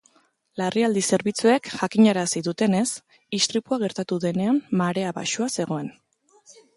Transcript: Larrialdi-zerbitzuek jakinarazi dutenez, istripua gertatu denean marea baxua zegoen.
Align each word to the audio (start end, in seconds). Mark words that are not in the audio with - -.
Larrialdi-zerbitzuek 0.59 1.67
jakinarazi 1.73 2.41
dutenez, 2.47 2.85
istripua 3.39 3.79
gertatu 3.83 4.17
denean 4.25 4.59
marea 4.83 5.13
baxua 5.19 5.51
zegoen. 5.57 5.93